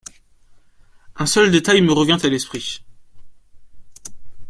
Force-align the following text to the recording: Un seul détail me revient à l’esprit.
Un 1.15 1.27
seul 1.27 1.51
détail 1.51 1.81
me 1.83 1.93
revient 1.93 2.17
à 2.23 2.27
l’esprit. 2.27 2.83